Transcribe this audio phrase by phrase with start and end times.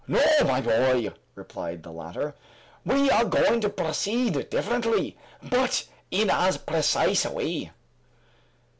[0.07, 2.33] "No, my boy," replied the latter,
[2.83, 7.69] "we are going to proceed differently, but in as precise a way."